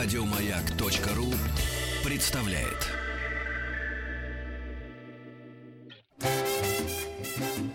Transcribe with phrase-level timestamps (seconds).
[0.00, 1.34] Радиомаяк.ру
[2.08, 2.88] представляет.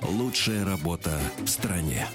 [0.01, 2.07] Лучшая работа в стране.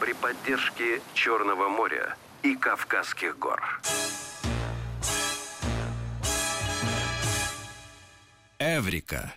[0.00, 3.82] При поддержке Черного моря и Кавказских гор.
[8.58, 9.34] Эврика.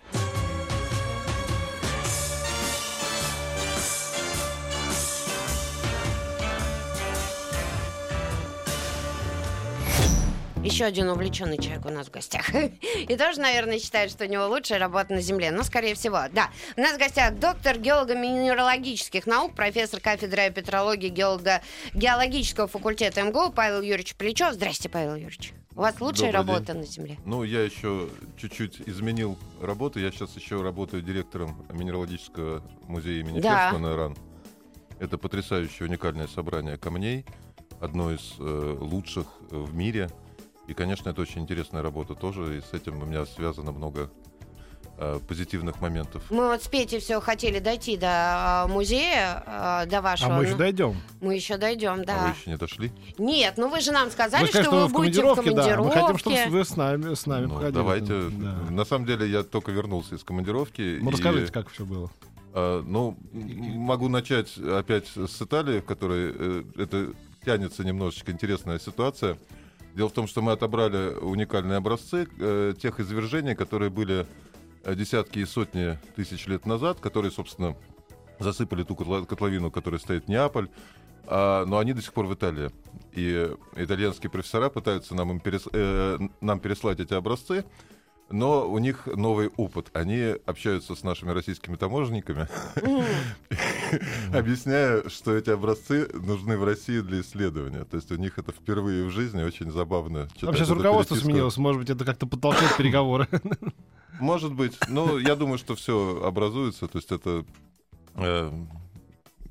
[10.62, 12.48] Еще один увлеченный человек у нас в гостях.
[13.08, 15.50] И тоже, наверное, считает, что у него лучшая работа на Земле.
[15.50, 16.50] Ну, скорее всего, да.
[16.76, 21.60] У нас в гостях доктор геолого-минералогических наук, профессор кафедры петрологии геолого
[21.94, 24.52] геологического факультета МГУ Павел Юрьевич Плечев.
[24.54, 25.52] Здрасте, Павел Юрьевич.
[25.74, 26.82] У вас лучшая Добрый работа день.
[26.82, 27.18] на Земле?
[27.24, 29.98] Ну, я еще чуть-чуть изменил работу.
[29.98, 33.70] Я сейчас еще работаю директором Минералогического музея имени Да.
[33.70, 34.16] Ферстмана РАН.
[35.00, 37.24] Это потрясающее уникальное собрание камней,
[37.80, 40.08] одно из э, лучших в мире.
[40.72, 44.08] И, конечно, это очень интересная работа тоже, и с этим у меня связано много
[44.96, 46.22] э, позитивных моментов.
[46.30, 50.32] Мы вот с Петей все хотели дойти до а, музея, а, до А вашего.
[50.32, 50.96] мы еще Ну, дойдем.
[51.20, 52.34] мы еще дойдем, А вы да.
[52.34, 52.90] еще не дошли?
[53.18, 55.76] Нет, ну вы же нам сказали, Вы сказали, что вы в будете в командировке, да.
[55.82, 57.74] Мы хотим, чтобы вы с нами, с нами Ну, походили.
[57.74, 58.22] давайте.
[58.30, 58.54] Да.
[58.70, 61.00] На самом деле, я только вернулся из командировки.
[61.02, 62.10] Ну, и- расскажите, как все было.
[62.54, 67.12] А, Ну, могу начать опять с Италии, в которой э, это
[67.44, 69.36] тянется немножечко интересная ситуация.
[69.94, 74.26] Дело в том, что мы отобрали уникальные образцы э, тех извержений, которые были
[74.84, 77.76] э, десятки и сотни тысяч лет назад, которые, собственно,
[78.38, 80.68] засыпали ту котловину, в которой стоит Неаполь,
[81.24, 82.70] А, но они до сих пор в Италии.
[83.12, 87.64] И итальянские професора пытаются нам, им перес- э, нам переслать эти образцы,
[88.32, 89.90] но у них новый опыт.
[89.92, 92.48] Они общаются с нашими российскими таможенниками,
[94.36, 97.84] объясняя, что эти образцы нужны в России для исследования.
[97.84, 100.28] То есть у них это впервые в жизни очень забавно.
[100.34, 103.28] сейчас руководство сменилось, может быть, это как-то подтолкнет переговоры.
[104.20, 104.78] Может быть.
[104.88, 106.86] Но я думаю, что все образуется.
[106.86, 107.44] То есть это...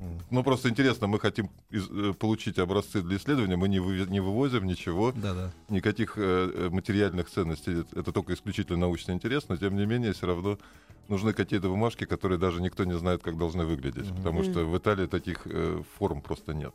[0.01, 4.05] э, ну, просто интересно, мы хотим из- э, получить образцы для исследования, мы не, вы-
[4.09, 5.51] не вывозим ничего, Да-да.
[5.69, 6.21] никаких э,
[6.53, 7.81] э, материальных ценностей.
[7.81, 10.57] Это- Это только исключительно научный интерес, но тем не менее все равно
[11.07, 15.07] нужны какие-то бумажки, которые даже никто не знает, как должны выглядеть, потому что в Италии
[15.07, 16.73] таких э, форм просто нет.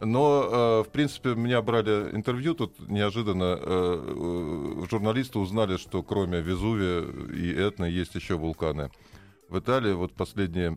[0.00, 6.40] Но, э, в принципе, меня брали интервью, тут неожиданно э, э, журналисты узнали, что кроме
[6.42, 7.00] Везувия
[7.32, 8.90] и Этны есть еще вулканы.
[9.48, 10.76] В Италии вот последние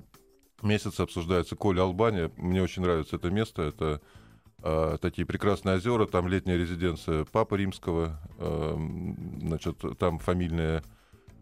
[0.64, 2.31] месяцы обсуждается Коля Албания.
[2.38, 3.64] Мне очень нравится это место.
[3.64, 4.02] Это
[4.64, 8.78] э, такие прекрасные озера, там летняя резиденция Папы Римского, э,
[9.42, 10.84] значит, там фамильные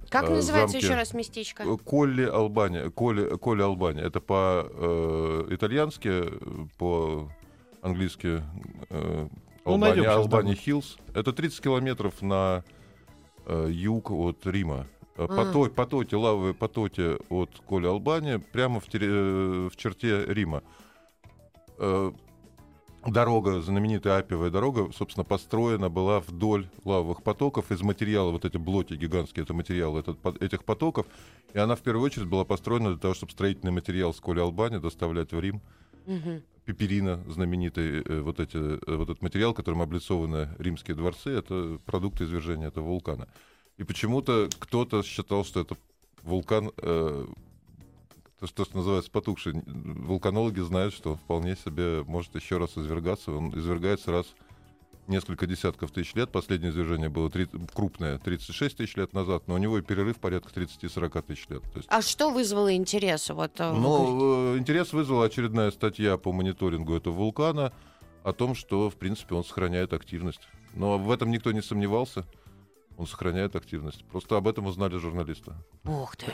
[0.10, 0.86] Как э, называется замки.
[0.86, 1.64] еще раз местечко?
[1.64, 2.90] Э, Колли Албания.
[2.90, 4.04] Колли, Колли Албания.
[4.04, 6.24] Это по-итальянски,
[6.78, 8.42] по-английски
[8.90, 9.28] э,
[9.66, 10.62] Ну, Албания, щас, Албания да.
[10.62, 10.98] Хиллз.
[11.14, 12.64] Это 30 километров на
[13.46, 14.88] э, юг от Рима.
[15.18, 15.28] Э, А.
[15.28, 20.64] Пото- потоки, лавовые потоки от Коли Албания прямо в, э, в черте Рима.
[21.78, 22.12] Э,
[23.06, 28.96] Дорога, знаменитая Апиевая дорога, собственно, построена была вдоль лавовых потоков из материала, вот эти блоки
[28.96, 31.06] гигантские, это материал этот, этих потоков,
[31.54, 34.80] и она в первую очередь была построена для того, чтобы строительный материал с Коли Албани
[34.80, 35.62] доставлять в Рим.
[36.06, 36.42] Мгм.
[36.66, 42.26] Пеперина, знаменитый э, вот, эти, э, вот этот материал, которым облицованы римские дворцы, это продукты
[42.26, 43.30] извержения этого вулкана.
[43.78, 45.78] И почему-то кто-то считал, что это
[46.24, 47.26] вулкан, э,
[48.40, 49.54] то, что, называется потухший.
[49.66, 53.32] Вулканологи знают, что он вполне себе может еще раз извергаться.
[53.32, 54.26] Он извергается раз
[55.08, 56.32] несколько десятков тысяч лет.
[56.32, 60.52] Последнее извержение было три- крупное 36 тысяч лет назад, но у него и перерыв порядка
[60.54, 61.62] 30-40 тысяч лет.
[61.72, 63.30] То есть А что вызвало интерес?
[63.30, 67.72] Вот, э, вы ну, э, интерес вызвала очередная статья по мониторингу этого вулкана
[68.24, 70.42] о том, что, в принципе, он сохраняет активность.
[70.74, 72.26] Но в этом никто не сомневался.
[72.98, 74.04] Он сохраняет активность.
[74.06, 75.54] Просто об этом узнали журналисты.
[75.86, 76.34] Ух ты.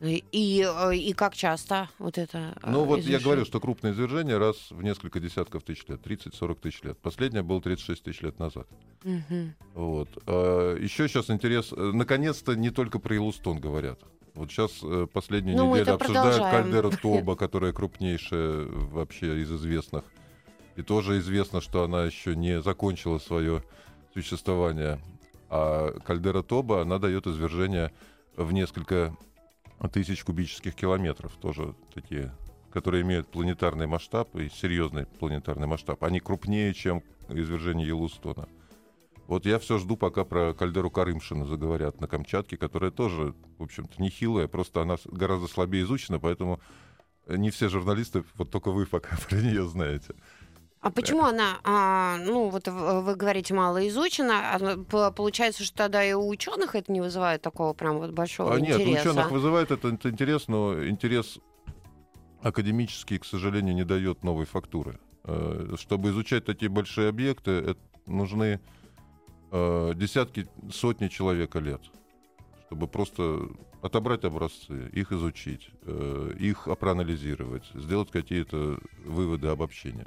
[0.00, 2.54] И, и, как часто вот это?
[2.62, 3.24] э, Ну вот я извержение?
[3.24, 6.98] говорю, что крупное извержение раз в несколько десятков тысяч лет, 30-40 тысяч лет.
[6.98, 8.66] Последнее было 36 тысяч лет назад.
[9.04, 9.54] Мгм.
[9.72, 10.08] Вот.
[10.26, 11.72] А, еще сейчас интерес...
[11.72, 13.98] э, Наконец-то не только про Елустон говорят.
[14.34, 20.04] Вот сейчас э, последнюю Ну, неделю обсуждают кальдеру Тоба, которая крупнейшая вообще из известных.
[20.74, 23.62] И тоже известно, что она еще не закончила свое
[24.12, 25.00] существование.
[25.48, 27.92] А кальдера Тоба, она дает извержение
[28.36, 29.16] в несколько
[29.92, 31.32] тысяч кубических километров.
[31.40, 32.32] Тоже такие,
[32.72, 36.02] которые имеют планетарный масштаб и серьезный планетарный масштаб.
[36.04, 38.48] Они крупнее, чем извержение Елустона.
[39.26, 44.00] Вот я все жду, пока про кальдеру Карымшина заговорят на Камчатке, которая тоже, в общем-то,
[44.00, 46.60] нехилая, просто она гораздо слабее изучена, поэтому
[47.26, 50.14] не все журналисты, вот только вы пока про нее знаете.
[50.86, 56.04] А почему она, а, ну вот вы говорите, мало изучена, а, п- получается, что тогда
[56.04, 59.10] и у ученых это не вызывает такого прям вот большого А нет, у интереса?
[59.10, 61.40] ученых вызывает это, это интерес, но интерес
[62.40, 65.00] академический, к сожалению, не дает новой фактуры.
[65.24, 68.60] Э, Чтобы изучать такие большие объекты, это нужны
[69.50, 71.80] э, десятки, сотни человека лет,
[72.66, 73.48] чтобы просто
[73.82, 80.06] отобрать образцы, их изучить, э, их проанализировать, сделать какие-то выводы, обобщения.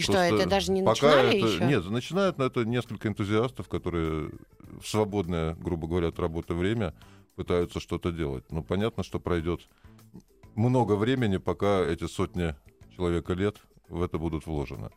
[0.00, 1.64] И что, это даже не пока начинали это- еще?
[1.66, 4.30] Нет, начинают, но это несколько энтузиастов, которые
[4.80, 6.94] в свободное, грубо говоря, от работы время
[7.36, 8.44] пытаются что-то делать.
[8.50, 9.60] Но понятно, что пройдет
[10.54, 12.54] много времени, пока эти сотни
[12.96, 13.56] человека лет
[13.88, 14.90] в это будут вложены.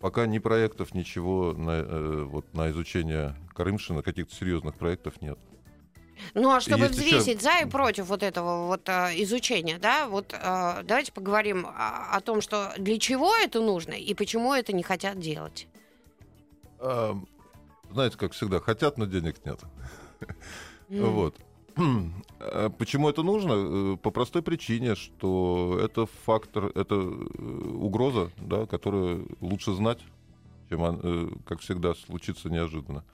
[0.00, 5.38] Пока ни проектов, ничего на, э, вот, на изучение Карымшина, каких-то серьезных проектов нет.
[6.34, 10.34] Ну, а чтобы еще- взвесить за и против вот этого вот а, изучения, да, вот
[10.34, 14.82] а, давайте поговорим о, о том, что для чего это нужно и почему это не
[14.82, 15.66] хотят делать.
[16.80, 17.16] А,
[17.90, 19.60] знаете, как всегда, хотят, но денег нет.
[20.90, 21.10] М.
[21.12, 21.36] Вот.
[22.40, 23.52] А Почему это нужно?
[23.52, 30.00] Э, По простой причине, что это фактор, это э, угроза, да, которую лучше знать,
[30.68, 33.04] чем, э, как всегда, случится неожиданно.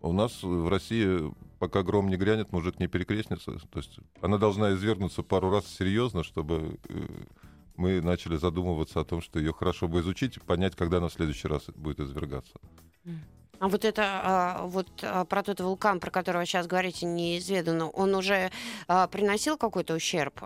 [0.00, 1.32] У нас в России,
[1.64, 3.52] пока гром не грянет, мужик не перекрестится.
[3.52, 7.06] То есть она должна извергнуться пару раз серьезно, чтобы э,
[7.76, 11.12] мы начали задумываться о том, что ее хорошо бы изучить и понять, когда она в
[11.14, 12.52] следующий раз будет извергаться.
[13.60, 18.14] А вот это а, вот а, про тот вулкан, про которого сейчас говорите, неизведанно, он
[18.14, 18.50] уже
[18.86, 20.42] а, приносил какой-то ущерб?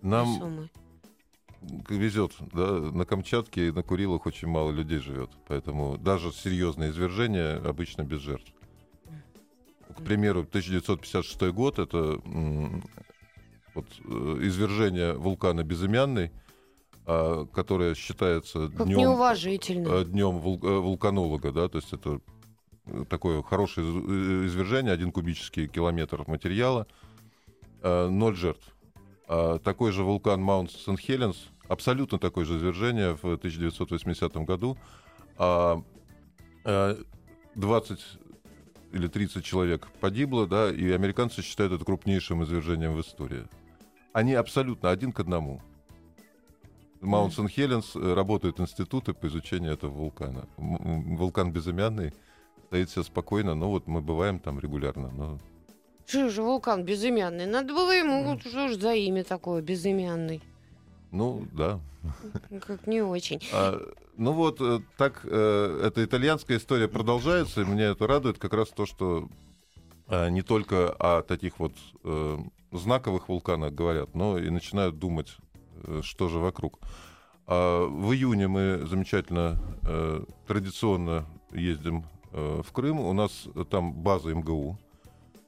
[0.00, 0.70] Нам весомый?
[1.90, 7.58] везет, да, на Камчатке и на Курилах очень мало людей живет, поэтому даже серьезные извержения
[7.58, 8.54] обычно без жертв.
[10.00, 12.20] К примеру, 1956 год это
[13.74, 16.30] вот, э, извержение вулкана Безымянный,
[17.06, 20.04] а, которое считается Как днем, неуважительно.
[20.04, 22.20] днем вулканолога, да, то есть это
[22.86, 26.86] э, такое хорошее из- э, извержение, один кубический километр материала,
[27.82, 28.74] э, ноль жертв.
[29.28, 31.36] А такой же вулкан Маунт Сент-Хеленс,
[31.68, 34.76] абсолютно такое же извержение в 1980 году,
[35.36, 35.82] а,
[36.64, 36.96] э,
[37.54, 38.00] 20
[38.92, 43.44] или 30 человек погибло, да, и американцы считают это крупнейшим извержением в истории.
[44.12, 45.60] Они абсолютно один к одному.
[47.00, 50.46] Маунт Сент-Хеленс э, работают институты по изучению этого вулкана.
[50.56, 52.12] Вулкан безымянный,
[52.66, 55.10] стоит все спокойно, но вот мы бываем там регулярно.
[55.10, 55.38] Но...
[56.06, 57.46] Что же вулкан безымянный?
[57.46, 60.42] Надо было ему, вот что ж за имя такое, безымянный?
[61.12, 61.80] Ну, да.
[62.66, 63.40] Как не очень.
[63.52, 63.80] А,
[64.16, 68.68] ну вот, э, так э, эта итальянская история продолжается, и меня это радует как раз
[68.68, 69.28] то, что
[70.08, 71.72] э, не только о таких вот
[72.04, 72.38] э,
[72.72, 75.36] знаковых вулканах говорят, но и начинают думать,
[75.84, 76.78] э, что же вокруг.
[77.46, 83.00] А в июне мы замечательно, э, традиционно ездим э, в Крым.
[83.00, 84.78] У нас там база МГУ,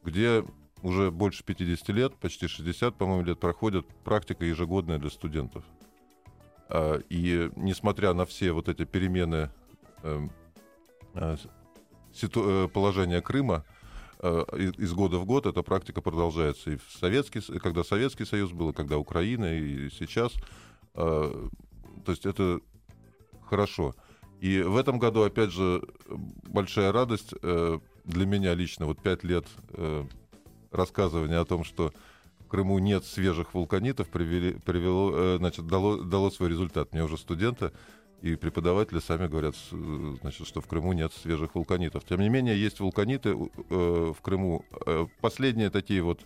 [0.03, 0.44] где
[0.82, 5.64] уже больше 50 лет, почти 60, по-моему, лет проходит практика ежегодная для студентов.
[6.69, 9.50] А, И несмотря на все вот эти перемены
[10.02, 10.32] эм,
[11.14, 11.37] э,
[12.20, 13.64] э, положения Крыма,
[14.19, 14.44] э,
[14.79, 16.73] из года в год эта практика продолжается.
[16.73, 20.32] И в Советский, когда Советский Союз был, и когда Украина, и сейчас.
[20.94, 21.50] То
[22.06, 22.61] есть это
[23.49, 23.95] хорошо.
[24.40, 28.85] И в этом году, опять же, большая радость для меня лично.
[28.85, 29.47] Вот пять лет
[30.73, 31.93] рассказывания о том, что
[32.41, 36.93] в Крыму нет свежих вулканитов, привели, привело, э, значит, дало, дало свой результат.
[36.93, 37.73] Мне уже студенты
[38.23, 39.57] и преподаватели сами говорят,
[40.21, 42.05] значит, что в Крыму нет свежих вулканитов.
[42.05, 44.64] Тем не менее, есть вулканиты э, в Крыму.
[44.87, 46.21] Э, Последние такие вот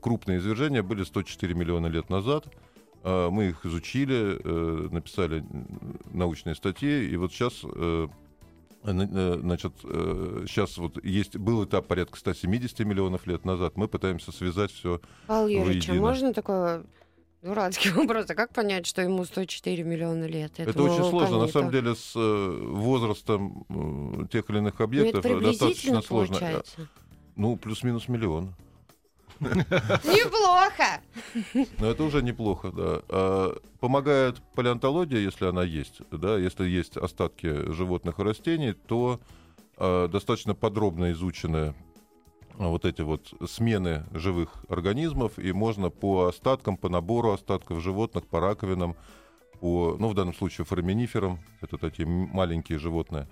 [0.00, 2.46] крупные извержения были 104 миллиона лет назад.
[3.04, 4.40] Э, Мы их изучили,
[4.92, 5.44] написали
[6.12, 7.64] научные статьи, и вот сейчас
[8.84, 13.76] Значит, сейчас вот есть был этап порядка 170 миллионов лет назад.
[13.76, 15.00] Мы пытаемся связать все.
[15.26, 16.82] Павел Юрьевич, а можно такой
[17.42, 18.26] дурацкий вопрос?
[18.30, 20.58] А как понять, что ему 104 миллиона лет?
[20.58, 21.38] Это очень сложно.
[21.38, 26.34] На самом деле с э, возрастом э, тех или иных Ну, объектов достаточно сложно.
[26.38, 26.88] получается.
[27.36, 28.54] Ну, плюс-минус миллион.
[30.04, 31.00] Неплохо!
[31.78, 33.02] Но это уже неплохо, да.
[33.08, 39.20] А, Помогает палеонтология, если она есть, да, если есть остатки животных и растений, то
[39.76, 41.74] а, достаточно подробно изучены
[42.54, 48.40] вот эти вот смены живых организмов, и можно по остаткам, по набору остатков животных, по
[48.40, 48.94] раковинам,
[49.60, 53.26] по, ну, в данном случае фораминиферам, это такие маленькие животные,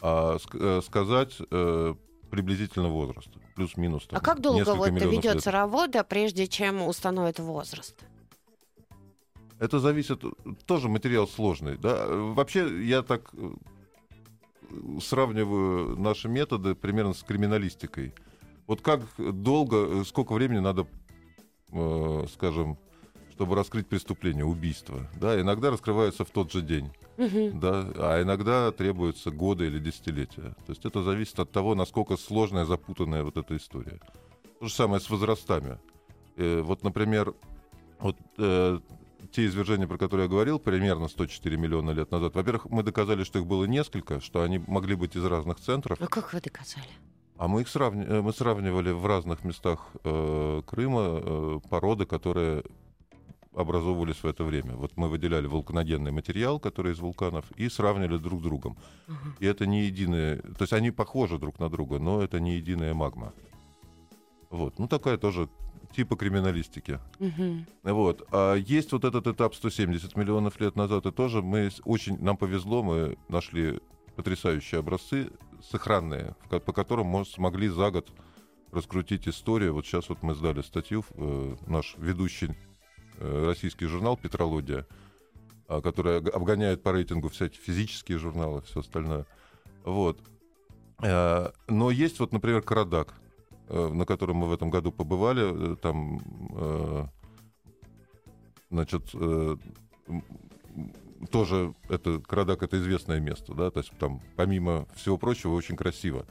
[0.00, 1.94] а, ск- э, сказать э,
[2.30, 4.06] приблизительно возраст, плюс-минус.
[4.10, 5.24] А как долго вот миллионов лет.
[5.24, 8.04] ведется работа, прежде чем установят возраст?
[9.58, 10.22] Это зависит,
[10.66, 11.76] тоже материал сложный.
[11.76, 12.06] Да?
[12.06, 13.50] Вообще, я так э,
[15.00, 18.14] сравниваю наши методы примерно с криминалистикой.
[18.68, 20.86] Вот как долго, э, сколько времени надо,
[21.72, 22.78] э, скажем,
[23.32, 25.08] чтобы раскрыть преступление, убийство.
[25.16, 30.54] Да, иногда раскрывается в тот же день, да, а иногда требуется годы или десятилетия.
[30.66, 34.00] То есть это зависит от того, насколько сложная, запутанная вот эта история.
[34.60, 35.78] То же самое с возрастами.
[36.36, 37.34] Э, вот, например,
[37.98, 38.78] вот э,
[39.32, 42.34] те извержения, про которые я говорил, примерно 104 миллиона лет назад.
[42.34, 45.98] Во-первых, мы доказали, что их было несколько, что они могли быть из разных центров.
[46.00, 46.88] А как вы доказали?
[47.36, 48.04] А мы их сравни...
[48.04, 52.64] э, мы сравнивали в разных местах э, Крыма э, породы, которые
[53.54, 54.74] образовывались в это время.
[54.74, 58.76] Вот мы выделяли вулканогенный материал, который из вулканов, и сравнивали друг с другом.
[59.40, 60.36] И это не единые...
[60.36, 63.32] То есть они похожи друг на друга, но это не единая магма.
[64.50, 64.78] Вот.
[64.78, 65.48] Ну, такая тоже
[65.94, 67.00] типа криминалистики.
[67.18, 67.66] Мгм.
[67.82, 68.26] Вот.
[68.30, 72.18] А есть вот этот этап 170 миллионов лет назад, и тоже мы очень...
[72.22, 73.80] Нам повезло, мы нашли
[74.16, 75.30] потрясающие образцы,
[75.62, 78.12] сохранные, по которым мы смогли за год
[78.72, 79.74] раскрутить историю.
[79.74, 82.50] Вот сейчас вот мы сдали статью, э, наш ведущий
[83.20, 84.86] российский журнал «Петрология»,
[85.68, 89.26] а, который обгоняет по рейтингу всякие физические журналы, все остальное.
[89.84, 90.18] Вот.
[91.02, 93.14] Э, Но есть вот, например, Карадак,
[93.68, 95.72] э, на котором мы в этом году побывали.
[95.72, 96.20] э, Там,
[96.56, 97.04] э,
[98.70, 99.56] значит, э,
[101.30, 106.26] тоже это Карадак это известное место, да, то есть там помимо всего прочего очень красиво.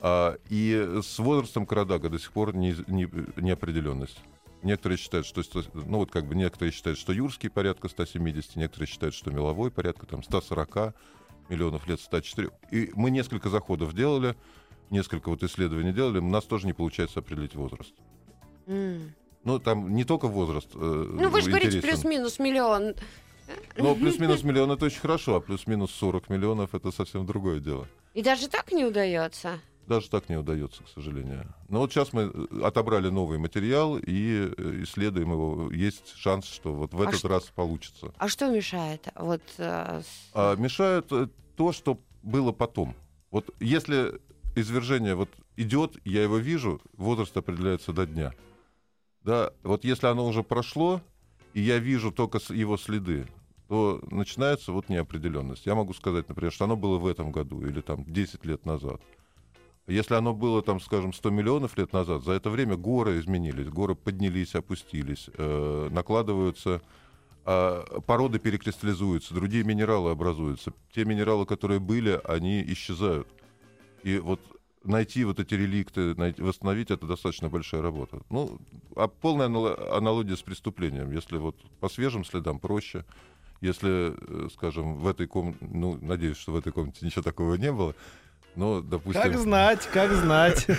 [0.00, 4.20] А, и с возрастом Карадага до сих пор не, не, неопределенность.
[4.62, 9.14] Некоторые считают, что, ну вот как бы некоторые считают, что Юрский порядка 170, некоторые считают,
[9.14, 10.94] что Меловой порядка там 140
[11.48, 12.50] миллионов лет, 104.
[12.70, 14.36] И мы несколько заходов делали,
[14.90, 17.94] несколько вот исследований делали, у нас тоже не получается определить возраст.
[18.66, 19.14] М.
[19.44, 20.68] Ну, там не только возраст.
[20.74, 22.94] э, Ну, вы же говорите, плюс-минус миллион.
[23.78, 27.88] Но плюс-минус миллион это очень хорошо, а плюс-минус 40 миллионов это совсем другое дело.
[28.12, 29.58] И даже так не удается.
[29.86, 31.52] Даже так не удается, к сожалению.
[31.68, 35.70] Но вот сейчас мы э, отобрали новый материал и э, исследуем его.
[35.72, 38.12] Есть шанс, что вот в А этот что- раз получится.
[38.18, 39.08] А что мешает?
[39.16, 40.02] Вот э,
[40.34, 42.94] А мешает э, то, что было потом.
[43.30, 44.20] Вот если
[44.54, 48.32] извержение вот идет, я его вижу, возраст определяется до дня.
[49.22, 51.00] Да, вот если оно уже прошло,
[51.52, 53.26] и я вижу только его следы,
[53.68, 55.66] то начинается вот неопределенность.
[55.66, 59.00] Я могу сказать, например, что оно было в этом году или там 10 лет назад.
[59.90, 63.94] Если оно было, там, скажем, 100 миллионов лет назад, за это время горы изменились, горы
[63.94, 66.80] поднялись, опустились, э, накладываются,
[67.44, 70.72] а, породы перекристаллизуются, другие минералы образуются.
[70.94, 73.26] Те минералы, которые были, они исчезают.
[74.04, 74.40] И вот
[74.84, 78.20] найти вот эти реликты, найти, восстановить, это достаточно большая работа.
[78.30, 78.58] Ну,
[78.94, 81.10] а полная анало- аналогия с преступлением.
[81.10, 83.04] Если вот по свежим следам проще,
[83.60, 87.72] если, э, скажем, в этой комнате, ну, надеюсь, что в этой комнате ничего такого не
[87.72, 87.94] было,
[88.56, 89.22] но, допустим...
[89.22, 90.66] Как знать, как знать.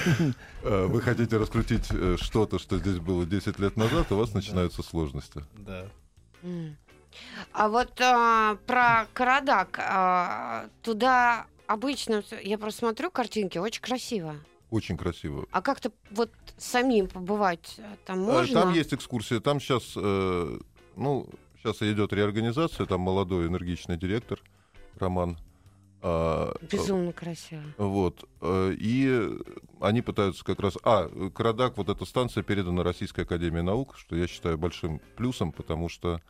[0.64, 4.84] Э, Вы хотите раскрутить э, что-то, что здесь было 10 лет назад, у вас начинаются
[4.84, 5.44] сложности.
[5.54, 5.88] Да.
[7.52, 9.80] А вот а, про Карадак.
[9.82, 14.36] а, туда обычно, я просто смотрю картинки, очень красиво.
[14.70, 15.48] Очень красиво.
[15.50, 18.62] А как-то вот самим побывать э, там можно?
[18.62, 24.40] Там есть экскурсия, там сейчас, ну, сейчас идет реорганизация, там молодой энергичный директор
[25.00, 25.40] Роман.
[26.04, 27.62] А, Безумно красиво.
[27.78, 28.28] Вот.
[28.42, 29.30] э, И
[29.80, 30.78] они пытаются как раз...
[30.84, 35.90] А, Карадак, вот эта станция передана Российской Академии Наук, что я считаю большим плюсом, потому
[35.90, 36.22] что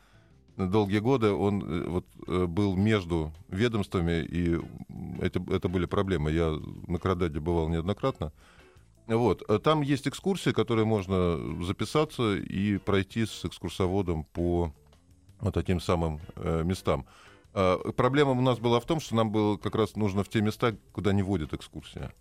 [0.57, 4.59] долгие годы он э, вот, э, был между ведомствами, и
[5.21, 6.31] это, это были проблемы.
[6.31, 8.33] Я на Карададе бывал неоднократно.
[9.07, 9.43] Вот.
[9.49, 14.73] э, Там есть экскурсии, которые можно записаться и пройти с экскурсоводом по
[15.39, 17.05] вот таким самым э, местам.
[17.53, 20.41] А, Проблема у нас была в том, что нам было как раз нужно в те
[20.41, 22.13] места, куда не водит экскурсия.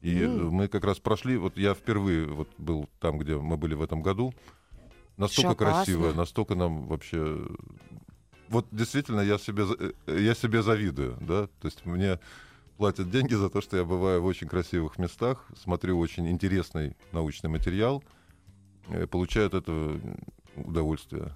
[0.00, 0.50] И М.
[0.50, 4.02] мы как раз прошли, вот я впервые вот был там, где мы были в этом
[4.02, 4.34] году.
[5.16, 7.46] Настолько красиво, настолько нам вообще...
[8.48, 9.64] Вот действительно я себе,
[10.06, 12.18] э, я себе завидую, да, то есть мне
[12.78, 17.48] платят деньги за то, что я бываю в очень красивых местах, смотрю очень интересный научный
[17.48, 18.02] материал,
[18.88, 20.00] э, получаю от этого
[20.56, 21.32] удовольствие.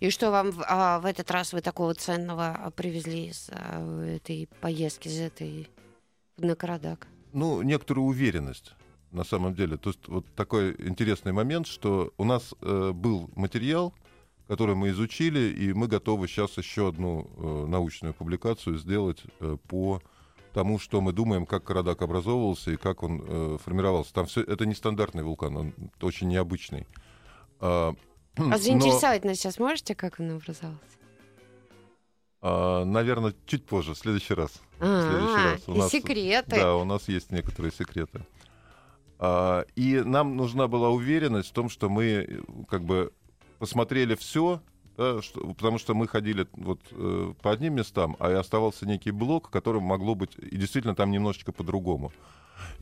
[0.00, 4.04] И что вам в- а, в этот раз вы такого ценного а, привезли из а,
[4.04, 5.68] этой поездки, из этой
[6.38, 7.06] на Карадак?
[7.32, 8.72] ну, некоторую уверенность
[9.12, 9.76] на самом деле.
[9.76, 13.92] То есть вот такой интересный момент, что у нас э, был материал,
[14.48, 20.00] который мы изучили, и мы готовы сейчас еще одну э, научную публикацию сделать э, по
[20.54, 24.14] тому, что мы думаем, как Карадак образовывался и как он э, формировался.
[24.14, 26.86] Там все это не стандартный вулкан, он очень необычный.
[27.60, 27.94] А,
[28.36, 30.80] А Но, заинтересовать нас сейчас можете, как он образовался?
[32.42, 34.60] а, наверное, чуть позже, в следующий раз.
[34.78, 35.68] В следующий раз.
[35.68, 36.56] У и нас- секреты.
[36.56, 38.20] Да, у нас есть некоторые секреты.
[39.18, 43.12] А, И нам нужна была уверенность в том, что мы э, как бы
[43.58, 44.60] посмотрели все,
[44.96, 50.14] потому что мы ходили вот э, по одним местам, а оставался некий блок, которым могло
[50.14, 52.12] быть и действительно там немножечко по-другому.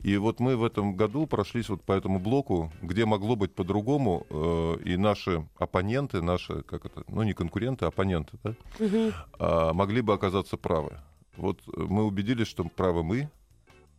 [0.03, 4.25] И вот мы в этом году прошлись вот по этому блоку, где могло быть по-другому,
[4.29, 9.13] э, и наши оппоненты, наши, как это, ну не конкуренты, а оппоненты, да, Мгм.
[9.39, 10.97] а, могли бы оказаться правы.
[11.37, 13.29] Вот э, мы убедились, что правы мы,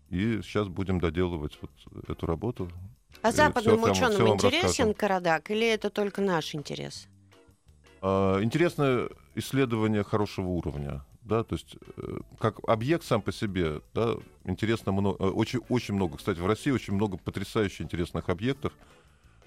[0.09, 1.71] и сейчас будем доделывать вот
[2.09, 2.71] эту работу.
[3.23, 4.95] А Э, западным вам- ученым вам интересен расскажем.
[4.95, 7.09] Карадак или это только наш интерес?
[8.03, 11.03] А, Интересное исследование хорошего уровня.
[11.27, 14.15] Да, то есть э, как объект сам по себе, да,
[14.45, 16.19] интересно много, очень, очень много.
[16.19, 18.73] Кстати, в России очень много потрясающе интересных объектов,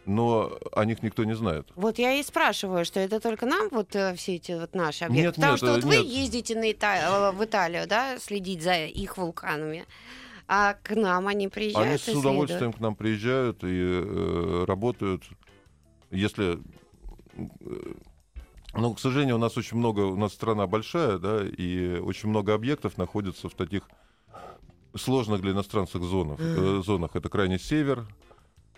[0.05, 1.69] но о них никто не знает.
[1.75, 5.27] Вот я и спрашиваю, что это только нам вот э, все эти вот наши объекты?
[5.27, 6.05] Нет, Потому нет, что э, вот вы нет.
[6.05, 9.85] ездите на Ита- э, в Италию, да, следить за их вулканами,
[10.49, 13.67] а к нам они приезжают Они с удовольствием к нам приезжают и
[14.03, 15.23] э, работают.
[16.11, 16.59] Если
[18.73, 22.53] ну, к сожалению, у нас очень много, у нас страна большая, да, и очень много
[22.53, 23.83] объектов находится в таких
[24.95, 26.39] сложных для иностранцев зонах.
[26.39, 27.15] э, зонах.
[27.15, 28.07] Это крайний север,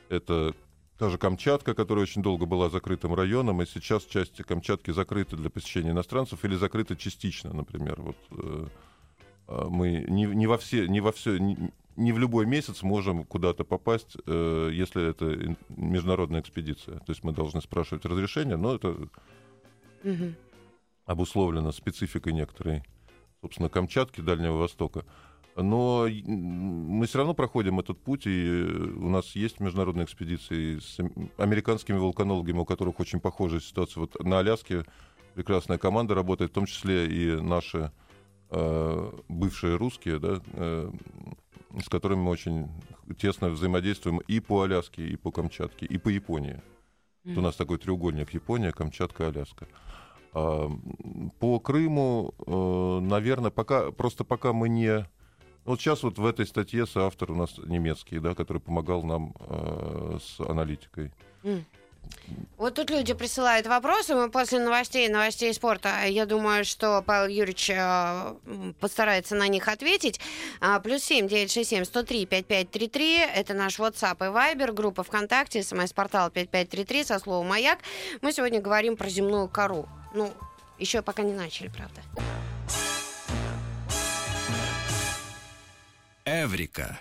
[0.09, 0.53] это
[0.97, 5.49] та же Камчатка, которая очень долго была закрытым районом, и сейчас части Камчатки закрыты для
[5.49, 8.01] посещения иностранцев или закрыты частично, например.
[8.01, 8.67] Вот э,
[9.47, 13.23] а, мы не, не во все, не во все, не, не в любой месяц можем
[13.23, 16.99] куда-то попасть, э, если это международная экспедиция.
[16.99, 18.95] То есть мы должны спрашивать разрешение, но это
[20.03, 20.35] Мгм.
[21.05, 22.83] обусловлено спецификой некоторой,
[23.41, 25.05] собственно, Камчатки, Дальнего Востока.
[25.57, 28.63] Но мы все равно проходим этот путь, и э,
[28.95, 33.99] у нас есть международные экспедиции с ам- американскими вулканологами, у которых очень похожая ситуация.
[34.01, 34.85] Вот на Аляске
[35.35, 37.91] прекрасная команда работает, в том числе и наши
[38.49, 40.91] э, бывшие русские, да, э,
[41.83, 42.69] с которыми мы очень
[43.17, 46.61] тесно взаимодействуем и по Аляске, и по Камчатке, и по Японии.
[47.25, 49.67] Вот У нас такой треугольник Япония, Камчатка, Аляска.
[50.33, 52.33] По Крыму,
[53.01, 55.05] наверное, пока просто пока мы не.
[55.65, 60.17] Вот сейчас вот в этой статье соавтор у нас немецкий, да, который помогал нам э,
[60.19, 61.11] с аналитикой.
[62.57, 64.15] Вот тут люди присылают вопросы.
[64.15, 68.35] Мы после новостей, новостей спорта, я думаю, что Павел Юрьевич э,
[68.79, 70.19] постарается на них ответить.
[70.59, 73.17] А, Плюс семь девять шесть семь сто три пять пять три три.
[73.17, 77.79] Это наш WhatsApp и Viber, группа ВКонтакте, смс-портал 5533 со словом «Маяк».
[78.21, 79.87] Мы сегодня говорим про земную кору.
[80.13, 80.33] Ну,
[80.77, 82.01] еще пока не начали, правда.
[86.25, 86.99] Эврика.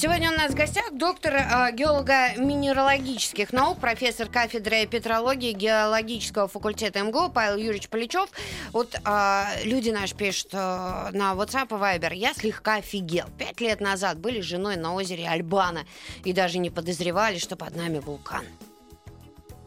[0.00, 7.28] Сегодня у нас в гостях доктор э, геолого-минералогических наук, профессор кафедры петрологии геологического факультета МГУ
[7.28, 8.30] Павел Юрьевич Поличев.
[8.72, 12.14] Вот э, люди наши пишут э, на WhatsApp и Viber.
[12.14, 13.26] Я слегка офигел.
[13.36, 15.84] Пять лет назад были с женой на озере Альбана
[16.24, 18.46] и даже не подозревали, что под нами вулкан.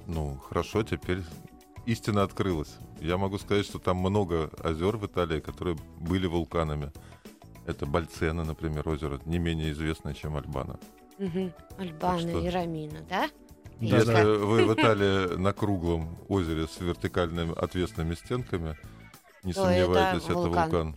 [0.08, 1.20] Ну, хорошо, теперь
[1.86, 2.74] истина открылась.
[3.00, 6.92] Я могу сказать, что там много озер в Италии, которые были вулканами.
[7.66, 10.80] Это Бальцена, например, озеро, не менее известное, чем Альбана.
[11.18, 11.54] Мгм.
[11.78, 13.30] Альбана что- и Рамина, да?
[13.80, 14.26] Да, Если как?
[14.26, 18.78] вы в Италии на круглом озере с вертикальными отвесными стенками,
[19.44, 20.70] не То сомневайтесь, это это вулкан.
[20.70, 20.96] вулкан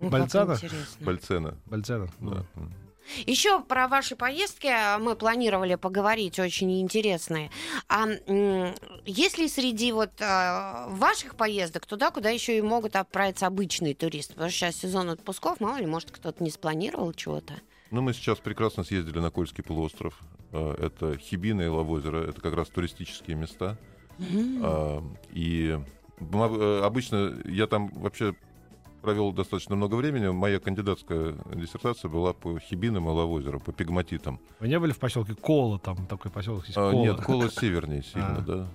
[0.00, 0.52] Ну, как Бальцана?
[0.54, 1.06] интересно.
[1.06, 1.54] Бальцена.
[1.66, 2.08] Бальцена.
[2.20, 2.46] Да.
[3.26, 7.50] Еще про ваши поездки мы планировали поговорить, очень интересные.
[7.88, 8.06] А
[9.04, 14.34] есть ли среди вот а, ваших поездок туда, куда еще и могут отправиться обычные туристы?
[14.34, 17.54] Потому что сейчас сезон отпусков, мало ли, может, кто-то не спланировал чего-то.
[17.90, 20.18] Ну, мы сейчас прекрасно съездили на Кольский полуостров.
[20.52, 22.28] А, Это Хибина и Лавозеро.
[22.28, 23.78] Это как раз туристические места.
[24.62, 25.78] А, И
[26.18, 28.34] э, обычно я там вообще
[29.02, 30.28] провел достаточно много времени.
[30.28, 34.40] Моя кандидатская диссертация была по Хибинам и Лавозеру, по пигматитам.
[34.60, 37.02] Вы не были в поселке Кола, там такой поселок есть А, Кола?
[37.02, 38.40] Нет, Кола севернее сильно, А.
[38.40, 38.68] да.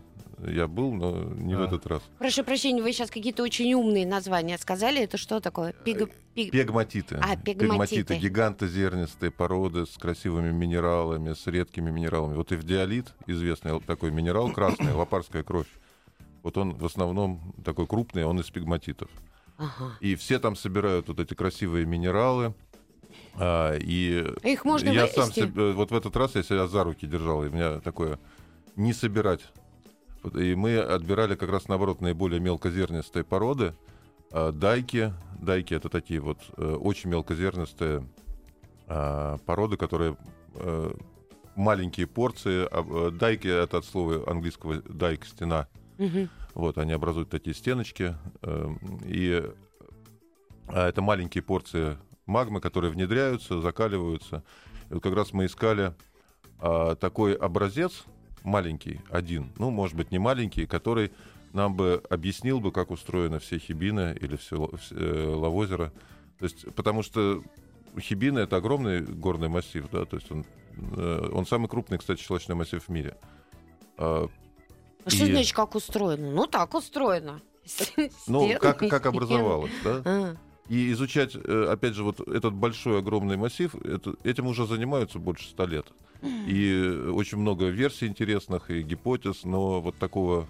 [0.50, 1.66] Я был, но не в А.
[1.66, 2.02] этот раз.
[2.18, 5.00] Прошу прощения, вы сейчас какие-то очень умные названия сказали.
[5.04, 5.74] Это что такое?
[5.74, 6.10] Пиг...
[6.34, 7.20] пиг- Пегматиты.
[7.22, 8.16] А, пегматиты.
[8.18, 12.36] Гигантозернистые породы с красивыми минералами, с редкими минералами.
[12.36, 15.68] Вот эвдиолит, известный такой минерал красный, лопарская кровь.
[16.42, 19.10] Вот он в основном такой крупный, он из пегматитов.
[19.62, 19.92] Ага.
[20.00, 22.54] И все там собирают вот эти красивые минералы.
[23.36, 25.20] а, и Их можно я вывести?
[25.20, 28.20] сам себе- вот в этот раз я себя за руки держал, и у меня такое
[28.76, 29.42] не собирать.
[30.36, 33.74] И мы отбирали как раз наоборот наиболее мелкозернистые породы,
[34.34, 35.14] А, Дайки.
[35.42, 38.08] Дайки это такие вот э, очень мелкозернистые
[38.88, 40.16] а, породы, которые
[40.56, 40.94] э,
[41.56, 42.66] маленькие порции.
[42.72, 45.68] А, э, Дайки это от слова английского дайк стена.
[45.98, 46.30] Мгм.
[46.54, 48.16] Вот они образуют такие стеночки.
[48.42, 49.44] э, И
[50.68, 54.44] а, это маленькие порции магмы, которые внедряются, закаливаются.
[54.90, 55.94] И вот как раз мы искали
[56.60, 58.06] а, такой образец
[58.44, 61.12] маленький, один, ну, может быть, не маленький, который
[61.54, 65.92] нам бы объяснил бы, как устроены все хибины или все, все, э, лавозеро.
[66.40, 67.44] То есть, потому что
[68.00, 70.46] хибины— это огромный горный массив, да, то есть он,
[70.96, 73.18] э, он самый крупный, кстати, щелочной массив в мире.
[75.04, 76.32] А, А Что И- значит, как устроено?
[76.32, 77.42] Ну, так устроено.
[78.28, 80.02] Ну, как, как образовалось, да?
[80.06, 80.36] А,
[80.70, 85.50] И изучать, э, опять же, вот этот большой огромный массив, это, этим уже занимаются больше
[85.50, 85.86] ста лет.
[86.48, 90.48] И очень много версий интересных и гипотез, но вот такого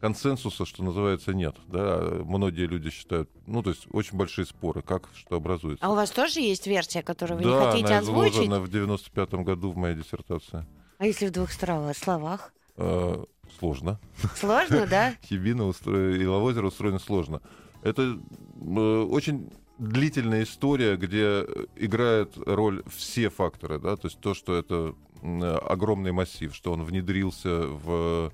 [0.00, 1.56] консенсуса, что называется, нет.
[1.66, 1.98] Да?
[2.24, 5.84] Многие люди считают, ну, то есть очень большие споры, как что образуется.
[5.84, 8.32] А у вас тоже есть версия, которую вы не да, хотите она озвучить?
[8.34, 10.64] изложена в 95-м году в моей диссертации.
[10.98, 12.52] А если в двух словах?
[12.76, 13.24] Э,
[13.58, 13.98] сложно.
[14.36, 15.14] Сложно, да?
[15.24, 16.16] Хибина устро...
[16.16, 17.40] и Лавозеро устроены сложно.
[17.82, 18.18] Это
[18.60, 24.94] э, очень длительная история, где играют роль все факторы, да, то есть то, что это
[25.22, 28.32] огромный массив, что он внедрился в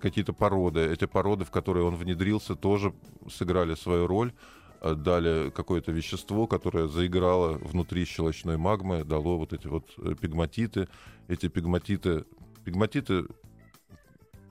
[0.00, 0.80] какие-то породы.
[0.80, 2.94] Эти породы, в которые он внедрился, тоже
[3.30, 4.32] сыграли свою роль,
[4.80, 10.88] э, дали какое-то вещество, которое заиграло внутри щелочной магмы, дало вот эти вот э, пигматиты.
[11.28, 12.24] Эти пигматиты...
[12.64, 13.26] Пигматиты—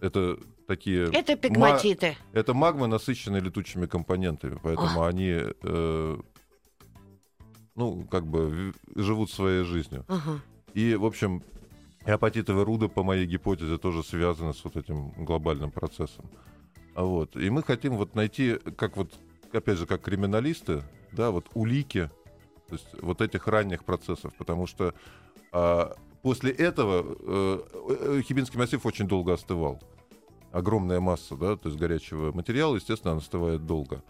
[0.01, 1.05] это такие...
[1.11, 2.17] Это ма- пигматиты.
[2.33, 6.17] это магмы, насыщенные летучими компонентами, поэтому они, э,
[7.75, 10.05] ну, как бы живут своей жизнью.
[10.07, 10.41] Ага.
[10.73, 11.43] И, в общем,
[12.05, 16.25] апатитовые руды, по моей гипотезе, тоже связаны с вот этим глобальным процессом.
[16.95, 17.35] А вот.
[17.35, 19.13] И мы хотим вот найти, как вот,
[19.51, 22.09] опять же, как криминалисты, да, вот улики,
[22.67, 24.93] то есть вот этих ранних процессов, потому что
[25.51, 25.95] а,
[26.25, 27.59] после этого э,
[28.17, 29.79] э, Хибинский массив очень долго остывал.
[30.51, 34.01] Огромная масса, да, то есть горячего материала, естественно, он остывает долго.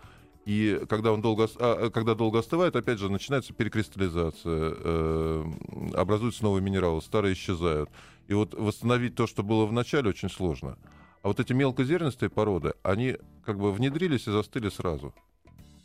[0.45, 5.43] И когда он долго, а, а, когда долго остывает, опять же, начинается перекристаллизация, э,
[5.93, 7.89] образуются новые минералы, старые исчезают.
[8.29, 10.77] И вот восстановить то, что было в начале, очень сложно.
[11.21, 15.13] А вот эти мелкозернистые породы, они как бы внедрились и застыли сразу.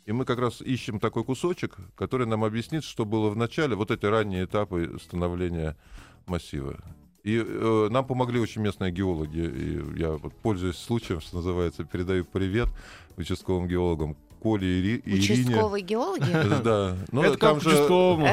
[0.05, 3.91] И мы как раз ищем такой кусочек, который нам объяснит, что было в начале, вот
[3.91, 5.77] эти ранние этапы становления
[6.27, 6.79] массива.
[7.23, 9.39] И э, нам помогли очень местные геологи.
[9.39, 12.69] И я, вот, пользуясь случаем, что называется, передаю привет
[13.17, 15.49] участковым геологам Коле и, Ири- и Ирине.
[15.49, 16.61] Участковые геологи?
[16.63, 18.27] Да, ну Это как участковому.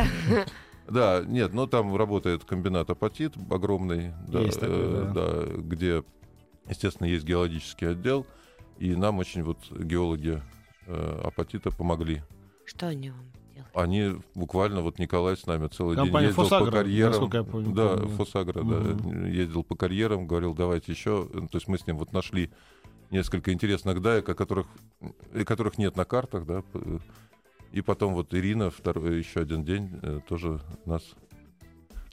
[0.88, 5.30] да, нет, ну там работает комбинат апатит огромный, да, Есть такой, э, да.
[5.30, 6.02] да, где,
[6.66, 8.26] естественно, есть геологический отдел,
[8.78, 10.40] и нам очень вот геологи
[10.86, 12.22] э, апатита помогли.
[12.64, 13.32] Что они вам?
[13.78, 17.30] Они буквально, вот Николай с нами целый Компания день ездил «Фосагро», по карьерам.
[17.32, 18.08] я помню, да, помню.
[18.16, 19.22] Фосагро, Мгм.
[19.22, 21.26] да, ездил по карьерам, говорил, давайте еще.
[21.26, 22.50] То есть мы с ним вот нашли
[23.10, 24.66] несколько интересных даек, о которых,
[25.32, 26.62] и которых нет на картах, да.
[27.72, 31.02] И потом вот Ирина второй, еще один день э, тоже нас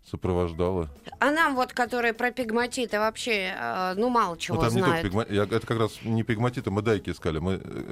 [0.09, 0.89] сопровождала.
[1.19, 5.05] А нам вот, которые про пигматиты вообще, э, ну, мало чего Ну, там не знают.
[5.07, 7.39] пигма- я- Это как раз не пигматиты, мы дайки искали.
[7.39, 7.83] Мы э,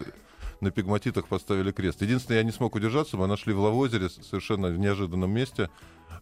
[0.64, 2.02] на пигматитах поставили крест.
[2.02, 5.70] Единственное, я не смог удержаться, мы нашли в Лавозере совершенно в неожиданном месте,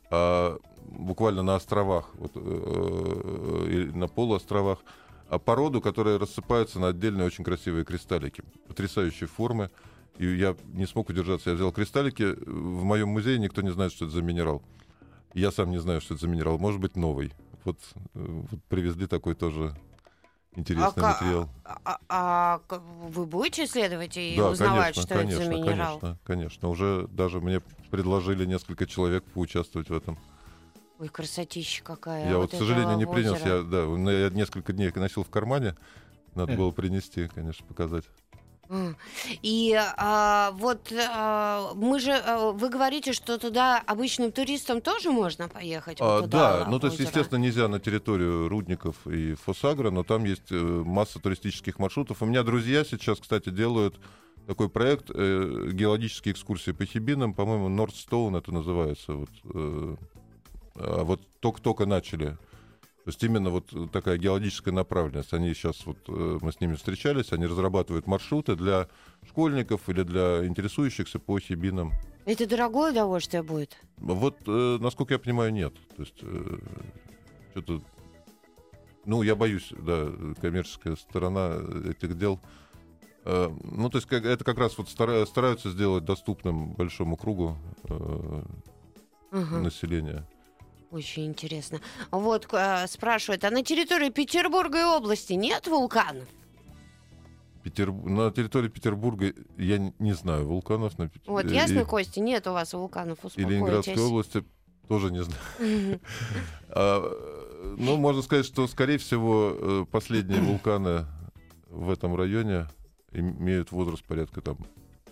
[0.09, 0.57] а,
[0.89, 4.79] буквально на островах, вот, э, или на полуостровах,
[5.29, 8.43] а породу, которая рассыпается на отдельные очень красивые кристаллики.
[8.67, 9.69] Потрясающей формы.
[10.17, 11.51] И я не смог удержаться.
[11.51, 12.35] Я взял кристаллики.
[12.45, 14.61] В моем музее никто не знает, что это за минерал.
[15.33, 16.57] Я сам не знаю, что это за минерал.
[16.57, 17.31] Может быть, новый.
[17.63, 17.77] Вот,
[18.13, 19.73] э, вот привезли такой тоже
[20.55, 21.49] интересный ка- материал.
[21.63, 25.99] А, а к- вы будете исследовать и да, узнавать, конечно, что конечно, это за минерал?
[25.99, 26.69] конечно, конечно.
[26.69, 30.17] Уже даже мне предложили несколько человек поучаствовать в этом.
[30.99, 32.29] Ой, красотища какая.
[32.29, 33.39] я вот, к сожалению, не принес.
[33.43, 35.75] Я, да, я несколько дней носил в кармане.
[36.35, 36.57] Надо Э.
[36.57, 38.05] было принести, конечно, показать.
[39.41, 45.49] И а, вот а, мы же, а, вы говорите, что туда обычным туристам тоже можно
[45.49, 45.99] поехать?
[45.99, 50.03] вот А, туда, да, ну то есть, естественно, нельзя на территорию Рудников и Фосагра, но
[50.03, 52.21] там есть э, масса туристических маршрутов.
[52.21, 53.99] У меня друзья сейчас, кстати, делают
[54.47, 59.13] такой проект э, геологические экскурсии по Хибинам, по-моему, Нордстоун это называется.
[59.13, 59.95] Вот, э,
[60.75, 62.37] а вот только-только начали.
[63.03, 65.33] То есть именно вот такая геологическая направленность.
[65.33, 68.87] Они сейчас, вот э, мы с ними встречались, они разрабатывают маршруты для
[69.27, 71.93] школьников или для интересующихся по Хибинам.
[72.25, 73.75] Это дорогое удовольствие будет?
[73.97, 75.73] Вот, э, насколько я понимаю, нет.
[75.97, 76.57] То есть, э,
[77.51, 77.81] что-то...
[79.05, 80.09] Ну, я боюсь, да,
[80.39, 81.55] коммерческая сторона
[81.89, 82.39] этих дел.
[83.25, 87.57] Э, Ну, то есть как- это как раз вот стара- стараются сделать доступным большому кругу
[87.85, 88.43] э,
[89.31, 89.57] Ага.
[89.57, 90.27] населения.
[90.91, 91.79] Очень интересно.
[92.11, 96.27] Вот э, спрашивают, а на территории Петербурга и области нет вулканов?
[97.63, 97.91] Петер...
[97.93, 100.97] На территории Петербурга я не знаю вулканов.
[100.99, 101.09] На...
[101.27, 103.49] Вот, э, ясно, и- Костя, нет у вас вулканов, И успокойтесь.
[103.51, 104.43] Ленинградской области
[104.89, 105.99] тоже не знаю.
[106.69, 107.01] А,
[107.77, 111.05] Ну, можно сказать, что, скорее всего, э, последние вулканы
[111.69, 112.67] в этом районе
[113.13, 114.57] имеют возраст порядка там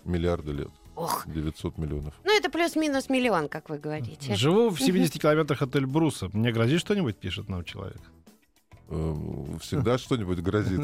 [0.04, 2.14] миллиарда лет, Ох, 900 миллионов.
[2.24, 4.34] ну это плюс-минус миллион, как вы говорите.
[4.34, 6.28] Живу в 70 километрах от Эльбруса.
[6.34, 8.00] Мне грозит что-нибудь, пишет нам человек.
[8.88, 9.14] Э,
[9.60, 10.82] Всегда что-нибудь грозит.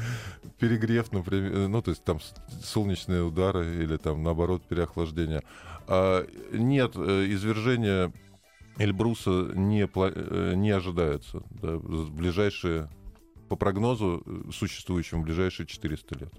[0.58, 2.20] Перегрев, например, э, ну, то есть там
[2.64, 5.42] солнечные удары или там, наоборот, переохлаждение.
[5.86, 8.12] А, Нет, э, извержения
[8.78, 11.42] Эльбруса не, э, не ожидается.
[11.50, 12.88] да, в ближайшие,
[13.50, 16.32] по прогнозу, существующему в ближайшие 400 лет.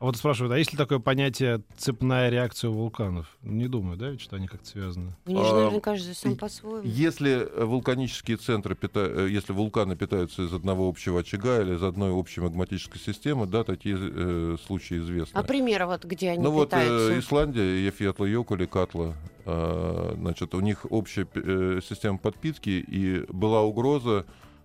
[0.00, 3.26] А вот спрашивают, а есть ли такое понятие цепная реакция у вулканов?
[3.42, 5.14] Не думаю, да, ведь что они как-то связаны?
[5.26, 6.88] Они же, А, наверное, каждый сам по-своему.
[6.88, 12.12] Если вулканические центры, пита- э, если вулканы питаются из одного общего очага или из одной
[12.12, 15.36] общей магматической системы, да, такие э, случаи известны.
[15.38, 17.12] А примеры вот, где они Ну вот питаются?
[17.12, 23.26] э, Исландия, Ефьятла Йокуль и Катла, э, значит, у них общая э, система подпитки, и
[23.30, 24.24] была угроза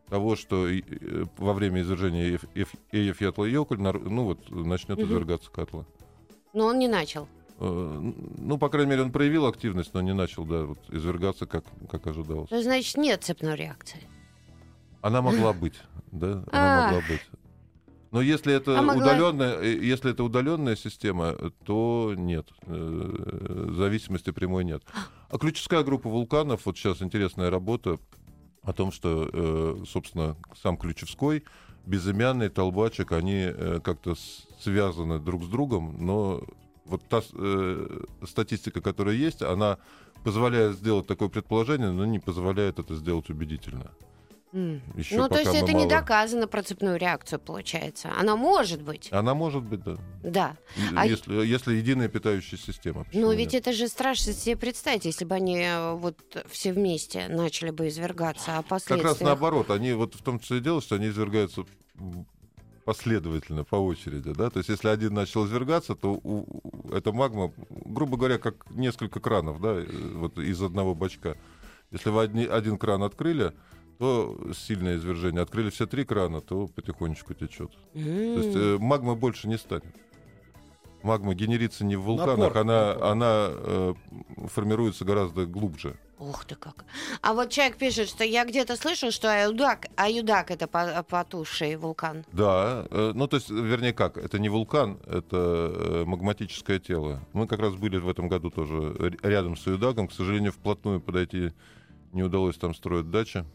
[0.09, 0.81] того, что э,
[1.37, 2.39] во время извержения
[2.91, 5.07] Ефьятла Йокуль, ну вот, начнет Мгм.
[5.07, 5.85] извергаться Катла.
[6.53, 7.27] Но он не начал.
[7.59, 11.65] Э, Ну, по крайней мере, он проявил активность, но не начал, да, вот, извергаться, как,
[11.89, 12.51] как ожидалось.
[12.51, 14.01] Есть, значит, нет цепной реакции.
[15.01, 15.75] Она могла быть,
[16.11, 17.21] да, она могла быть.
[18.11, 21.33] Но если это А могла- удаленная, э, если это удаленная система,
[21.65, 24.83] то нет, зависимости прямой нет.
[25.27, 27.97] А ключевская группа вулканов, вот сейчас интересная работа
[28.65, 31.43] о том, что, э, собственно, сам Ключевской,
[31.85, 34.15] безымянный Толбачик, они э, как-то
[34.59, 36.41] связаны друг с другом, но
[36.85, 39.77] вот та э, статистика, которая есть, она
[40.23, 43.91] позволяет сделать такое предположение, но не позволяет это сделать убедительно.
[44.55, 44.81] М.
[44.95, 48.09] Еще ну, то есть это не мало- доказано про цепную реакцию, получается.
[48.17, 49.97] Она может быть, Она может быть, да.
[50.23, 50.55] да.
[50.95, 53.03] А- Если, если единая питающая система.
[53.03, 53.63] Почему ведь нет?
[53.67, 56.17] это же страшно себе представить, если бы они э, вот
[56.49, 59.09] все вместе начали бы извергаться, а Как последствия...
[59.09, 61.65] раз наоборот, они вот в том числе и дело, что они извергаются
[62.85, 67.51] последовательно, по очереди, да, то есть если один начал извергаться, то у- у- эта магма,
[67.69, 71.35] грубо говоря, как несколько кранов, да, э, вот из одного бачка.
[71.91, 73.53] Если вы одни- один кран открыли,
[73.97, 75.41] то сильное извержение.
[75.41, 77.71] Открыли все три крана, то потихонечку течет.
[77.93, 79.95] То есть э, магмы больше не станет.
[81.03, 83.03] Магма генерится не в вулканах, Напор, она, напор.
[83.05, 83.93] она э,
[84.47, 85.97] формируется гораздо глубже.
[86.17, 86.85] Ух ты как.
[87.21, 92.25] А вот человек пишет, что я где-то слышал, что Аюдак, Аюдак это по- потухший вулкан.
[92.31, 97.19] Да, э, ну то есть, вернее как, это не вулкан, это э, магматическое тело.
[97.33, 101.51] Мы как раз были в этом году тоже рядом с Юдагом, к сожалению, вплотную подойти
[102.13, 103.45] не удалось, там строят дачи.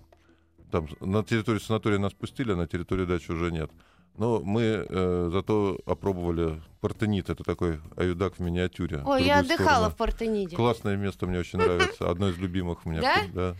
[0.70, 3.70] Там на территорию санатория нас пустили, а на территории дачи уже нет.
[4.16, 9.02] Но мы э, зато опробовали Партенит, это такой аюдак в миниатюре.
[9.06, 9.90] Ой, я отдыхала сторону.
[9.90, 10.56] в Партениде.
[10.56, 12.11] Классное место, мне очень нравится.
[12.11, 13.00] Одно из любимых у меня.
[13.00, 13.16] Да?
[13.33, 13.56] Да.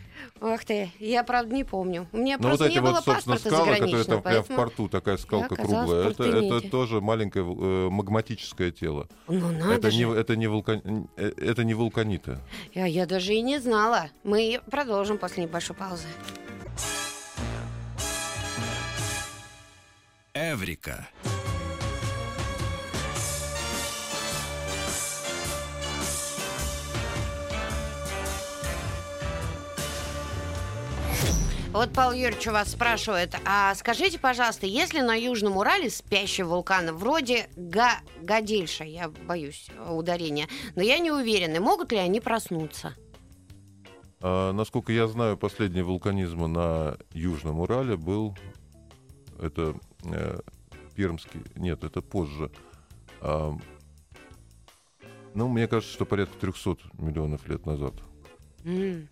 [0.53, 2.07] Ах ты, я правда не помню.
[2.11, 4.43] У меня Ну вот просто эти не было вот, собственно, паспорта скалы, которые там прямо
[4.43, 9.07] в порту, такая скалка круглая, это, это тоже маленькое э, магматическое тело.
[9.27, 9.97] Ну надо Это же.
[9.97, 12.39] не, это, не вулкан, э, это не вулканиты.
[12.73, 14.09] Я, я даже и не знала.
[14.23, 16.07] Мы продолжим после небольшой паузы.
[20.33, 21.09] Эврика.
[31.73, 36.95] Вот Павел Юрьевич у вас спрашивает, а скажите, пожалуйста, если на Южном Урале спящий вулкан
[36.95, 42.95] вроде Га Гадельша, я боюсь ударения, но я не уверена, могут ли они проснуться?
[44.21, 48.37] А, насколько я знаю, последний вулканизм на Южном Урале был...
[49.39, 50.39] Это э,
[50.95, 51.41] Пермский...
[51.55, 52.51] Нет, это позже.
[53.21, 53.57] А,
[55.33, 57.93] ну, мне кажется, что порядка 300 миллионов лет назад.
[58.63, 59.07] М.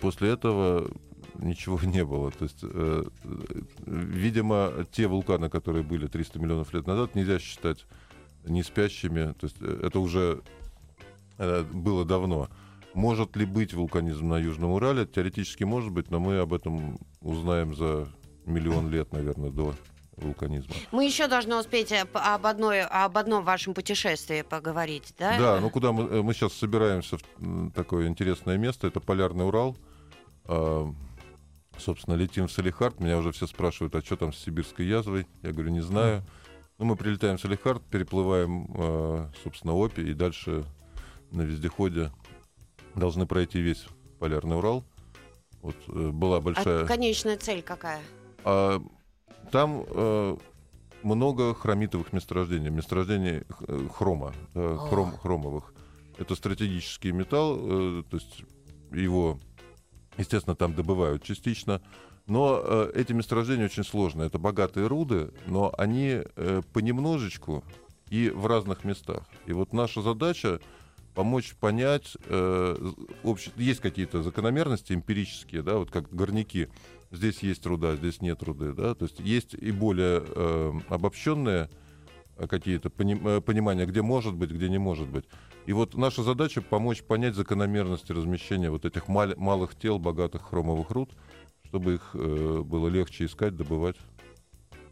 [0.00, 0.90] После этого
[1.38, 2.30] ничего не было.
[2.30, 7.86] То есть, э, э, видимо, те вулканы, которые были 300 миллионов лет назад, нельзя считать
[8.46, 9.32] не спящими.
[9.32, 10.42] То есть э, это уже
[11.38, 12.48] э, было давно.
[12.94, 15.04] Может ли быть вулканизм на Южном Урале?
[15.04, 18.08] Теоретически может быть, но мы об этом узнаем за
[18.46, 19.74] миллион лет, наверное, до
[20.16, 20.74] вулканизма.
[20.92, 25.38] Мы еще должны успеть э, об, одной, об одном вашем путешествии поговорить, да?
[25.38, 29.76] Да, ну куда мы, э, мы сейчас собираемся в такое интересное место, это Полярный Урал.
[30.46, 30.92] А,
[31.78, 33.00] собственно, летим в Салихард.
[33.00, 35.26] Меня уже все спрашивают, а что там с сибирской язвой?
[35.42, 36.22] Я говорю, не знаю.
[36.78, 40.64] Ну, мы прилетаем в Салихард, переплываем, э, собственно, Опи, и дальше
[41.30, 42.10] на вездеходе
[42.94, 43.86] должны пройти весь
[44.18, 44.84] Полярный Урал.
[45.62, 46.82] Вот э, была большая...
[46.82, 48.00] А конечная цель какая?
[48.44, 48.82] А,
[49.50, 50.36] там э,
[51.02, 55.74] много хромитовых месторождений, месторождений э, хрома, да, хром, хромовых.
[56.18, 58.44] Это стратегический металл, э, то есть
[58.92, 59.38] его,
[60.16, 61.82] естественно, там добывают частично.
[62.26, 64.28] Но э, эти месторождения очень сложные.
[64.28, 67.62] Это богатые руды, но они э, понемножечку
[68.08, 69.24] и в разных местах.
[69.46, 70.60] И вот наша задача
[71.14, 76.68] помочь понять, э, обще- есть какие-то закономерности эмпирические, да, вот как горняки.
[77.14, 81.70] Здесь есть руда, здесь нет руды, да, то есть есть и более э, обобщенные
[82.48, 85.24] какие-то поним- э, понимания, где может быть, где не может быть.
[85.66, 90.90] И вот наша задача помочь понять закономерности размещения вот этих мал- малых тел, богатых хромовых
[90.90, 91.12] руд,
[91.64, 93.96] чтобы их э, было легче искать, добывать.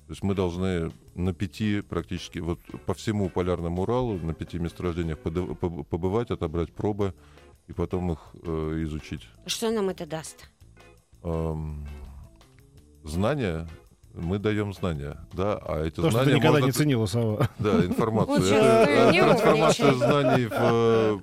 [0.06, 5.18] То есть мы должны на пяти практически, вот по всему полярному Уралу, на пяти месторождениях
[5.18, 7.14] поб- побывать, отобрать пробы
[7.66, 9.26] и потом их э, изучить.
[9.46, 10.48] Что нам это даст?
[11.24, 11.87] Эм,
[13.04, 13.66] знания,
[14.14, 17.48] мы даем знания, да, а эти То, что ты знания никогда можно не ценила, Сава.
[17.58, 18.36] Да, информацию.
[18.38, 21.22] Лучше Это э, трансформация знаний в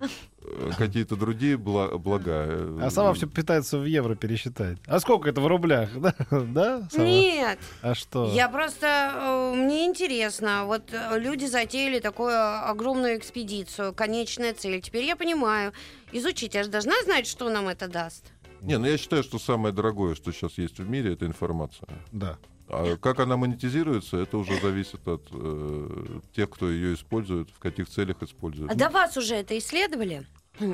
[0.00, 2.76] э, какие-то другие бла- блага.
[2.82, 4.78] А Сава все пытается в евро пересчитать.
[4.86, 5.90] А сколько это в рублях?
[5.98, 7.04] Да, да Сава?
[7.04, 8.26] Нет, А что?
[8.34, 9.12] я просто...
[9.14, 10.64] э, Мне интересно.
[10.66, 12.34] Вот люди затеяли такую
[12.68, 14.80] огромную экспедицию, конечная цель.
[14.80, 15.72] Теперь я понимаю.
[16.12, 18.24] Изучить, я же должна знать, что нам это даст.
[18.64, 21.88] Не, ну я считаю, что самое дорогое, что сейчас есть в мире, это информация.
[22.12, 22.38] Да.
[22.68, 27.88] А как она монетизируется, это уже зависит от э, тех, кто ее использует, в каких
[27.88, 28.70] целях использует.
[28.70, 30.26] А до вас уже это исследовали?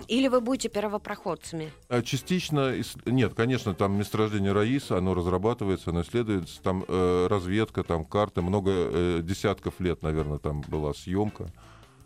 [0.09, 1.72] Или вы будете первопроходцами?
[1.88, 2.74] А Частично,
[3.07, 8.70] нет, конечно, там месторождение Раиса, оно разрабатывается, оно исследуется, там э, разведка, там карты, много
[8.72, 11.53] э, десятков лет, наверное, там была съемка.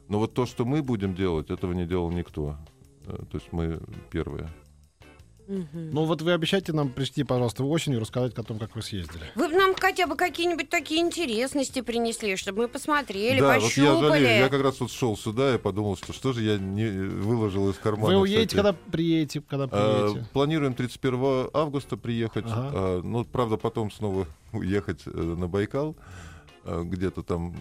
[0.08, 2.56] Но вот то, что мы будем делать, этого не делал никто.
[3.06, 4.48] Э, То есть мы первые.
[5.46, 9.24] Ну вот вы обещайте нам прийти, пожалуйста, осенью рассказать о том, как вы съездили.
[9.34, 13.60] Вы бы нам хотя бы какие-нибудь такие интересности принесли, чтобы мы посмотрели, да, вот я
[13.60, 14.08] пощупали.
[14.08, 17.68] жалею, я как раз вот шел сюда и подумал, что что же я не выложил
[17.70, 18.14] из кармана.
[18.14, 18.56] Вы уедете, кстати.
[18.56, 20.26] когда приедете, когда А, приедете?
[20.32, 22.44] Планируем 31 августа приехать.
[22.46, 22.70] Ага.
[22.74, 25.96] А, Ну, правда, потом снова уехать э, на Байкал.
[26.64, 27.54] а, Где-то там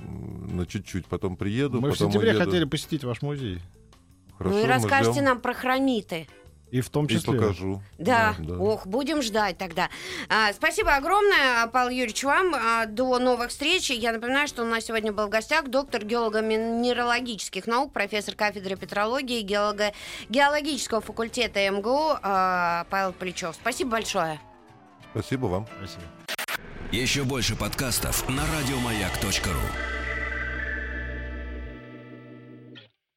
[0.56, 1.06] на чуть-чуть.
[1.08, 1.82] Потом приеду.
[1.82, 2.46] Мы в потом сентябре уеду.
[2.46, 3.60] хотели посетить ваш музей.
[4.38, 5.26] Хорошо, ну и мы расскажете ждем.
[5.26, 6.28] нам про хрониты.
[6.74, 7.34] И в том И числе...
[7.34, 7.84] покажу.
[8.00, 8.34] Да.
[8.40, 8.56] Да.
[8.58, 9.90] ох, будем ждать тогда.
[10.28, 12.56] А, спасибо огромное, Павел Юрьевич, вам.
[12.56, 13.92] А, до новых встреч.
[13.92, 19.42] Я напоминаю, что у нас сегодня был в гостях доктор геолого-минералогических наук, профессор кафедры петрологии
[19.42, 19.94] и геолого-
[20.30, 23.54] геологического факультета МГУ а, Павел Плечев.
[23.54, 24.40] Спасибо большое.
[25.12, 25.68] Спасибо вам.
[25.78, 26.02] Спасибо.
[26.92, 30.03] Еще больше подкастов на радиомаяк.ру.